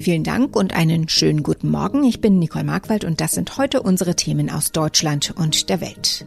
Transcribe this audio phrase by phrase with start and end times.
[0.00, 2.04] Vielen Dank und einen schönen guten Morgen.
[2.04, 6.24] Ich bin Nicole Markwald und das sind heute unsere Themen aus Deutschland und der Welt.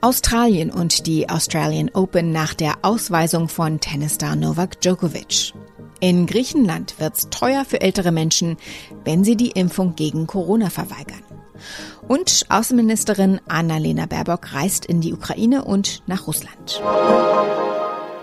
[0.00, 5.54] Australien und die Australian Open nach der Ausweisung von Tennisstar Novak Djokovic.
[6.00, 8.56] In Griechenland wird's teuer für ältere Menschen,
[9.04, 11.22] wenn sie die Impfung gegen Corona verweigern.
[12.06, 16.80] Und Außenministerin Annalena Baerbock reist in die Ukraine und nach Russland.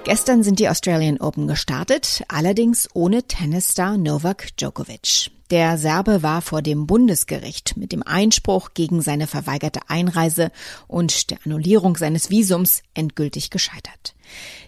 [0.06, 5.32] Gestern sind die Australian Open gestartet, allerdings ohne Tennisstar Novak Djokovic.
[5.50, 10.52] Der Serbe war vor dem Bundesgericht mit dem Einspruch gegen seine verweigerte Einreise
[10.88, 14.14] und der Annullierung seines Visums endgültig gescheitert.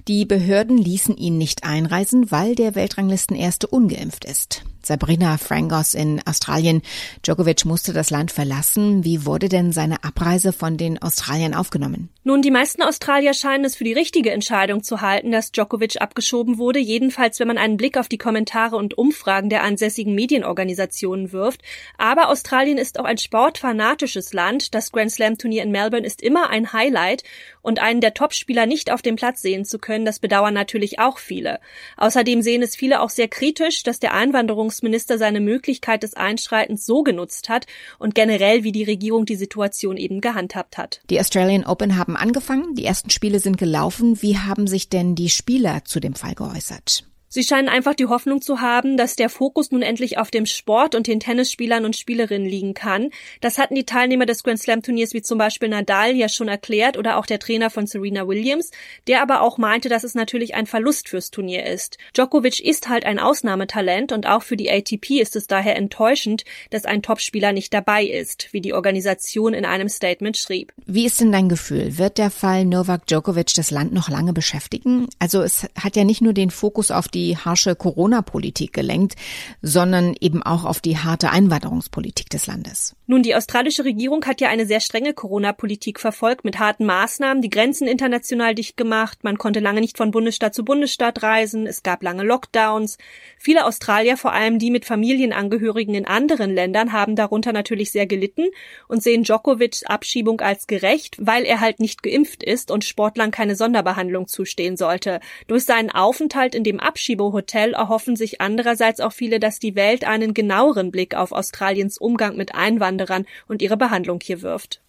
[0.08, 4.64] Die Behörden ließen ihn nicht einreisen, weil der Weltranglistenerste ungeimpft ist.
[4.88, 6.82] Sabrina Frangos in Australien.
[7.24, 9.04] Djokovic musste das Land verlassen.
[9.04, 12.10] Wie wurde denn seine Abreise von den Australiern aufgenommen?
[12.24, 16.58] Nun, die meisten Australier scheinen es für die richtige Entscheidung zu halten, dass Djokovic abgeschoben
[16.58, 16.80] wurde.
[16.80, 21.62] Jedenfalls, wenn man einen Blick auf die Kommentare und Umfragen der ansässigen Medienorganisationen wirft.
[21.98, 24.74] Aber Australien ist auch ein sportfanatisches Land.
[24.74, 27.24] Das Grand Slam Turnier in Melbourne ist immer ein Highlight
[27.68, 31.18] und einen der Topspieler nicht auf dem Platz sehen zu können, das bedauern natürlich auch
[31.18, 31.60] viele.
[31.98, 37.04] Außerdem sehen es viele auch sehr kritisch, dass der Einwanderungsminister seine Möglichkeit des Einschreitens so
[37.04, 37.66] genutzt hat
[38.00, 41.02] und generell, wie die Regierung die Situation eben gehandhabt hat.
[41.10, 44.22] Die Australian Open haben angefangen, die ersten Spiele sind gelaufen.
[44.22, 47.07] Wie haben sich denn die Spieler zu dem Fall geäußert?
[47.30, 50.96] Sie scheinen einfach die Hoffnung zu haben, dass der Fokus nun endlich auf dem Sport
[50.96, 53.10] und den Tennisspielern und Spielerinnen liegen kann.
[53.42, 56.98] Das hatten die Teilnehmer des Grand Slam Turniers wie zum Beispiel Nadal ja schon erklärt
[56.98, 58.72] oder auch der Trainer von Serena Williams,
[59.08, 61.98] der aber auch meinte, dass es natürlich ein Verlust fürs Turnier ist.
[62.16, 66.86] Djokovic ist halt ein Ausnahmetalent und auch für die ATP ist es daher enttäuschend, dass
[66.86, 70.72] ein Topspieler nicht dabei ist, wie die Organisation in einem Statement schrieb.
[70.86, 71.98] Wie ist denn dein Gefühl?
[71.98, 75.10] Wird der Fall Novak Djokovic das Land noch lange beschäftigen?
[75.20, 79.16] Also es hat ja nicht nur den Fokus auf die die harsche Corona-Politik gelenkt,
[79.64, 82.96] sondern eben auch auf die harte Einwanderungspolitik des Landes.
[83.08, 87.50] Nun, die australische Regierung hat ja eine sehr strenge Corona-Politik verfolgt mit harten Maßnahmen, die
[87.50, 92.04] Grenzen international dicht gemacht, man konnte lange nicht von Bundesstaat zu Bundesstaat reisen, es gab
[92.04, 92.98] lange Lockdowns.
[93.40, 98.46] Viele Australier, vor allem die mit Familienangehörigen in anderen Ländern, haben darunter natürlich sehr gelitten
[98.88, 103.56] und sehen Djokovics Abschiebung als gerecht, weil er halt nicht geimpft ist und Sportlern keine
[103.56, 105.20] Sonderbehandlung zustehen sollte.
[105.48, 110.04] Durch seinen Aufenthalt in dem Abschiebung Abschiebehotel erhoffen sich andererseits auch viele, dass die Welt
[110.04, 114.82] einen genaueren Blick auf Australiens Umgang mit Einwanderern und ihre Behandlung hier wirft.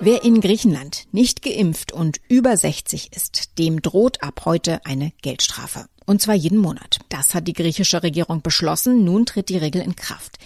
[0.00, 5.86] Wer in Griechenland nicht geimpft und über 60 ist, dem droht ab heute eine Geldstrafe.
[6.08, 7.00] Und zwar jeden Monat.
[7.10, 9.04] Das hat die griechische Regierung beschlossen.
[9.04, 10.38] Nun tritt die Regel in Kraft.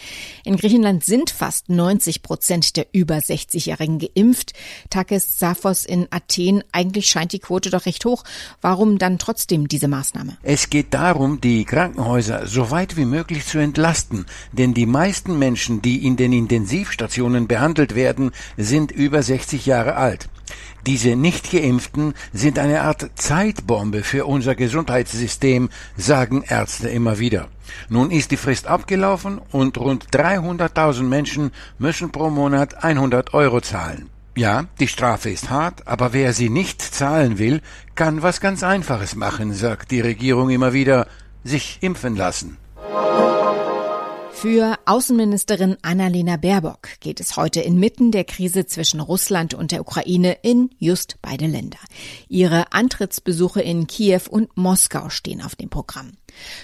[0.45, 4.55] In Griechenland sind fast 90 Prozent der über 60-Jährigen geimpft.
[4.91, 6.65] Takis Safos in Athen.
[6.73, 8.25] Eigentlich scheint die Quote doch recht hoch.
[8.61, 10.37] Warum dann trotzdem diese Maßnahme?
[10.43, 14.27] Es geht darum, die Krankenhäuser so weit wie möglich zu entlasten.
[14.51, 20.29] Denn die meisten Menschen, die in den Intensivstationen behandelt werden, sind über 60 Jahre alt.
[20.87, 27.49] Diese Nichtgeimpften sind eine Art Zeitbombe für unser Gesundheitssystem, sagen Ärzte immer wieder.
[27.89, 34.09] Nun ist die Frist abgelaufen und rund 300.000 Menschen müssen pro Monat 100 Euro zahlen.
[34.35, 37.61] Ja, die Strafe ist hart, aber wer sie nicht zahlen will,
[37.95, 41.07] kann was ganz Einfaches machen, sagt die Regierung immer wieder,
[41.45, 42.57] sich impfen lassen.
[44.43, 50.37] Für Außenministerin Annalena Baerbock geht es heute inmitten der Krise zwischen Russland und der Ukraine
[50.43, 51.79] in just beide Länder.
[52.27, 56.15] Ihre Antrittsbesuche in Kiew und Moskau stehen auf dem Programm.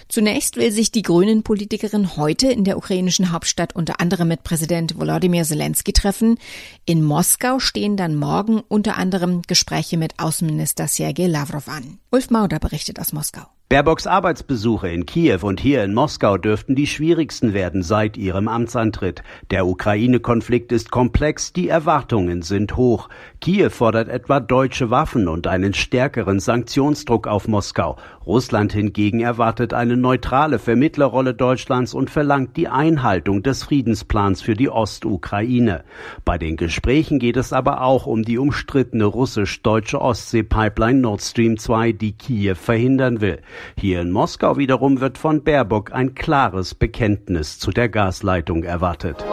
[0.08, 5.44] Zunächst will sich die Grünen-Politikerin heute in der ukrainischen Hauptstadt unter anderem mit Präsident Volodymyr
[5.44, 6.38] Zelensky treffen.
[6.84, 11.98] In Moskau stehen dann morgen unter anderem Gespräche mit Außenminister Sergei Lavrov an.
[12.10, 13.46] Ulf Mauder berichtet aus Moskau.
[13.70, 19.22] Baerbocks Arbeitsbesuche in Kiew und hier in Moskau dürften die schwierigsten werden seit ihrem Amtsantritt.
[19.50, 23.10] Der Ukraine-Konflikt ist komplex, die Erwartungen sind hoch.
[23.42, 27.98] Kiew fordert etwa deutsche Waffen und einen stärkeren Sanktionsdruck auf Moskau.
[28.24, 34.70] Russland hingegen erwartet eine neutrale Vermittlerrolle Deutschlands und verlangt die Einhaltung des Friedensplans für die
[34.70, 35.84] Ostukraine.
[36.24, 41.92] Bei den Gesprächen geht es aber auch um die umstrittene russisch-deutsche Ostsee-Pipeline Nord Stream 2,
[41.92, 43.40] die Kiew verhindern will.
[43.76, 49.24] Hier in Moskau wiederum wird von Baerbock ein klares Bekenntnis zu der Gasleitung erwartet.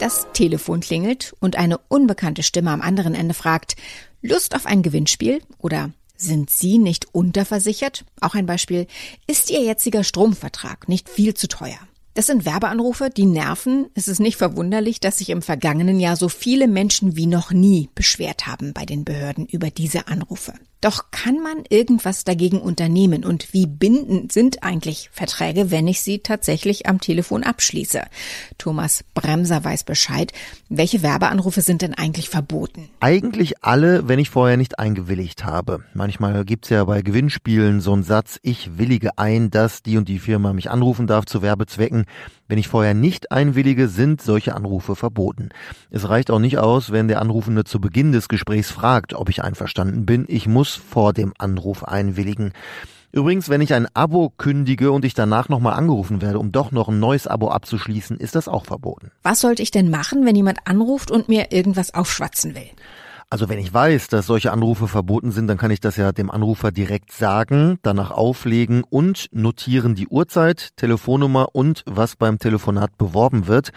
[0.00, 3.76] Das Telefon klingelt und eine unbekannte Stimme am anderen Ende fragt,
[4.22, 5.90] Lust auf ein Gewinnspiel oder
[6.20, 8.04] sind Sie nicht unterversichert?
[8.20, 8.86] Auch ein Beispiel.
[9.26, 11.78] Ist Ihr jetziger Stromvertrag nicht viel zu teuer?
[12.14, 13.86] Das sind Werbeanrufe, die nerven.
[13.94, 17.88] Es ist nicht verwunderlich, dass sich im vergangenen Jahr so viele Menschen wie noch nie
[17.94, 20.54] beschwert haben bei den Behörden über diese Anrufe.
[20.80, 26.20] Doch kann man irgendwas dagegen unternehmen und wie bindend sind eigentlich Verträge, wenn ich sie
[26.20, 28.02] tatsächlich am Telefon abschließe?
[28.56, 30.32] Thomas Bremser weiß Bescheid.
[30.70, 32.88] Welche Werbeanrufe sind denn eigentlich verboten?
[33.00, 35.84] Eigentlich alle, wenn ich vorher nicht eingewilligt habe.
[35.92, 40.18] Manchmal gibt's ja bei Gewinnspielen so einen Satz, ich willige ein, dass die und die
[40.18, 41.99] Firma mich anrufen darf zu Werbezwecken.
[42.48, 45.50] Wenn ich vorher nicht einwillige, sind solche Anrufe verboten.
[45.90, 49.42] Es reicht auch nicht aus, wenn der Anrufende zu Beginn des Gesprächs fragt, ob ich
[49.42, 50.24] einverstanden bin.
[50.28, 52.52] Ich muss vor dem Anruf einwilligen.
[53.12, 56.88] Übrigens, wenn ich ein Abo kündige und ich danach nochmal angerufen werde, um doch noch
[56.88, 59.10] ein neues Abo abzuschließen, ist das auch verboten.
[59.24, 62.70] Was sollte ich denn machen, wenn jemand anruft und mir irgendwas aufschwatzen will?
[63.32, 66.32] Also wenn ich weiß, dass solche Anrufe verboten sind, dann kann ich das ja dem
[66.32, 73.46] Anrufer direkt sagen, danach auflegen und notieren die Uhrzeit, Telefonnummer und was beim Telefonat beworben
[73.46, 73.70] wird.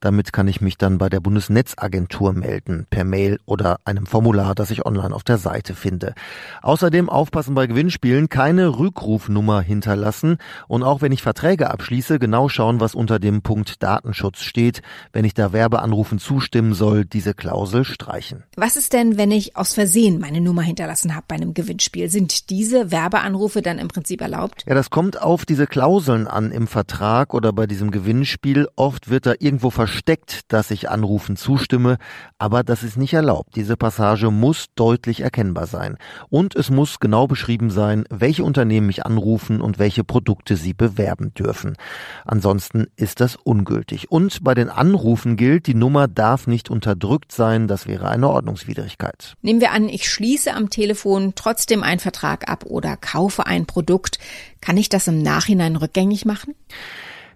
[0.00, 4.70] Damit kann ich mich dann bei der Bundesnetzagentur melden, per Mail oder einem Formular, das
[4.70, 6.12] ich online auf der Seite finde.
[6.60, 12.78] Außerdem aufpassen bei Gewinnspielen, keine Rückrufnummer hinterlassen und auch wenn ich Verträge abschließe, genau schauen,
[12.78, 14.82] was unter dem Punkt Datenschutz steht.
[15.14, 18.44] Wenn ich da Werbeanrufen zustimmen soll, diese Klausel streichen.
[18.54, 22.10] Was ist denn, wenn ich aus Versehen meine Nummer hinterlassen habe bei einem Gewinnspiel?
[22.10, 24.64] Sind diese Werbeanrufe dann im Prinzip erlaubt?
[24.66, 28.68] Ja, das kommt auf diese Klauseln an im Vertrag oder bei diesem Gewinnspiel.
[28.74, 31.98] Oft wird da irgendwo versteckt, dass ich Anrufen zustimme,
[32.38, 33.54] aber das ist nicht erlaubt.
[33.54, 35.96] Diese Passage muss deutlich erkennbar sein.
[36.28, 41.32] Und es muss genau beschrieben sein, welche Unternehmen mich anrufen und welche Produkte sie bewerben
[41.34, 41.76] dürfen.
[42.24, 44.10] Ansonsten ist das ungültig.
[44.10, 47.68] Und bei den Anrufen gilt, die Nummer darf nicht unterdrückt sein.
[47.68, 48.87] Das wäre eine Ordnungswidrigkeit.
[48.88, 49.36] Schwierigkeit.
[49.42, 54.18] Nehmen wir an, ich schließe am Telefon trotzdem einen Vertrag ab oder kaufe ein Produkt.
[54.60, 56.54] Kann ich das im Nachhinein rückgängig machen?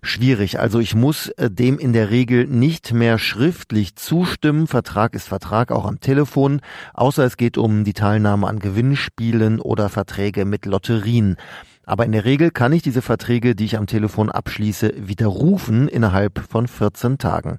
[0.04, 0.58] schwierig.
[0.58, 4.66] Also ich muss äh, dem in der Regel nicht mehr schriftlich zustimmen.
[4.66, 6.60] Vertrag ist Vertrag auch am Telefon,
[6.92, 11.36] außer es geht um die Teilnahme an Gewinnspielen oder Verträge mit Lotterien.
[11.84, 16.40] Aber in der Regel kann ich diese Verträge, die ich am Telefon abschließe, widerrufen innerhalb
[16.50, 17.58] von 14 Tagen.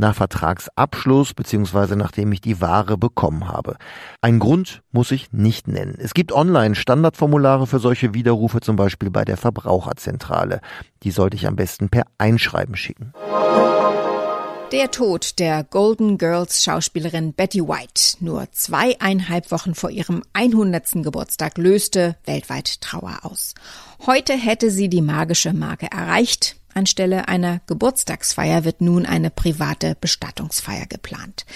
[0.00, 1.94] Nach Vertragsabschluss bzw.
[1.94, 3.76] nachdem ich die Ware bekommen habe.
[4.22, 5.98] Ein Grund muss ich nicht nennen.
[5.98, 10.62] Es gibt online Standardformulare für solche Widerrufe, zum Beispiel bei der Verbraucherzentrale.
[11.02, 13.12] Die sollte ich am besten per Einschreiben schicken.
[14.72, 21.02] Der Tod der Golden Girls Schauspielerin Betty White nur zweieinhalb Wochen vor ihrem 100.
[21.02, 23.54] Geburtstag löste weltweit Trauer aus.
[24.06, 26.56] Heute hätte sie die magische Marke erreicht.
[26.74, 31.46] Anstelle einer Geburtstagsfeier wird nun eine private Bestattungsfeier geplant.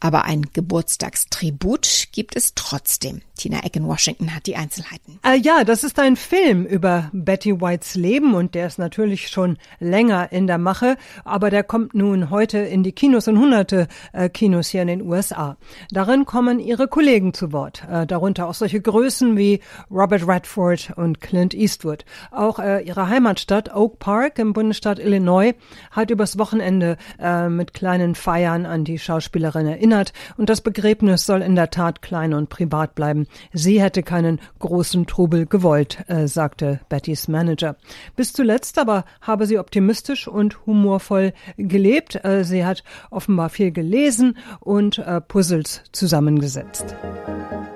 [0.00, 3.22] Aber ein Geburtstagstribut gibt es trotzdem.
[3.36, 5.18] Tina Eck in Washington hat die Einzelheiten.
[5.24, 9.58] Äh, ja, das ist ein Film über Betty Whites Leben und der ist natürlich schon
[9.80, 14.28] länger in der Mache, aber der kommt nun heute in die Kinos und hunderte äh,
[14.28, 15.56] Kinos hier in den USA.
[15.90, 19.60] Darin kommen ihre Kollegen zu Wort, äh, darunter auch solche Größen wie
[19.90, 22.04] Robert Redford und Clint Eastwood.
[22.30, 25.54] Auch äh, ihre Heimatstadt Oak Park im Bundesstaat Illinois
[25.90, 31.42] hat übers Wochenende äh, mit kleinen Feiern an die Schauspielerin erinnert und das Begräbnis soll
[31.42, 33.26] in der Tat klein und privat bleiben.
[33.52, 37.74] Sie hätte keinen großen Trubel gewollt, äh, sagte Bettys Manager.
[38.14, 42.24] Bis zuletzt aber habe sie optimistisch und humorvoll gelebt.
[42.24, 46.94] Äh, sie hat offenbar viel gelesen und äh, Puzzles zusammengesetzt.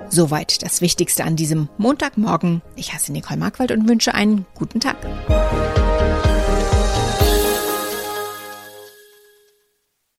[0.09, 2.61] Soweit das Wichtigste an diesem Montagmorgen.
[2.77, 4.95] Ich heiße Nicole Markwald und wünsche einen guten Tag.